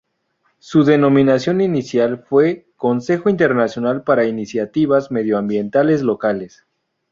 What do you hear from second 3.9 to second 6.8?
para Iniciativas Medioambientales Locales".